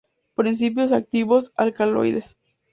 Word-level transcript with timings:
Principios 0.33 0.93
activos: 0.93 1.51
Alcaloides. 1.55 2.35